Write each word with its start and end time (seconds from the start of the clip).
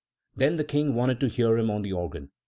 Then 0.35 0.57
the 0.57 0.63
King 0.63 0.95
wanted 0.95 1.19
to 1.19 1.27
hear 1.27 1.55
him 1.59 1.69
on 1.69 1.83
the 1.83 1.93
organ. 1.93 2.31